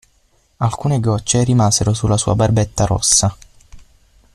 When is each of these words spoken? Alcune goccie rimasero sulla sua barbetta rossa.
Alcune 0.57 0.99
goccie 0.99 1.43
rimasero 1.43 1.93
sulla 1.93 2.17
sua 2.17 2.33
barbetta 2.33 2.85
rossa. 2.85 3.37